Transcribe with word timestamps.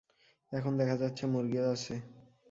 এখন 0.51 0.71
দেখা 0.79 0.95
যাচ্ছে 1.01 1.23
মুরগিও 1.25 1.65
আছে। 1.73 1.93